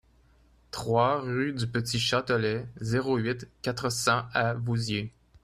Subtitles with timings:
[0.71, 5.13] trois rue du Petit Châtelet, zéro huit, quatre cents à Vouziers